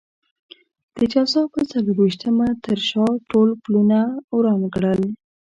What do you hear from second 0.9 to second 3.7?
د جوزا پر څلور وېشتمه تر شا ټول